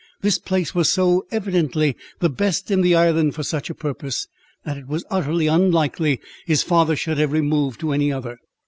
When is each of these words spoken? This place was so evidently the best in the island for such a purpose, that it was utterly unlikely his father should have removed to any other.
This 0.21 0.39
place 0.39 0.73
was 0.73 0.91
so 0.91 1.27
evidently 1.29 1.95
the 2.21 2.29
best 2.31 2.71
in 2.71 2.81
the 2.81 2.95
island 2.95 3.35
for 3.35 3.43
such 3.43 3.69
a 3.69 3.75
purpose, 3.75 4.27
that 4.65 4.75
it 4.75 4.87
was 4.87 5.05
utterly 5.11 5.45
unlikely 5.45 6.19
his 6.47 6.63
father 6.63 6.95
should 6.95 7.19
have 7.19 7.31
removed 7.31 7.79
to 7.81 7.91
any 7.91 8.11
other. 8.11 8.39